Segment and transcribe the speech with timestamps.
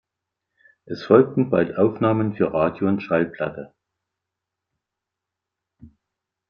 [0.85, 3.71] Es folgten bald Aufnahmen für Radio und Schallplatte.